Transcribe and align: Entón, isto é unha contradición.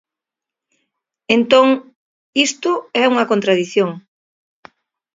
Entón, 1.35 1.67
isto 2.47 2.71
é 3.01 3.03
unha 3.11 3.29
contradición. 3.31 3.89